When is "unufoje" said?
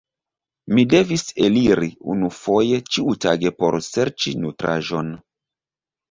2.13-2.79